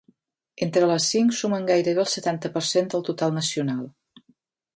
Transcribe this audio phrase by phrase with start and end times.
[0.65, 3.87] Entre les cinc sumen gairebé el setanta per cent del total nacional.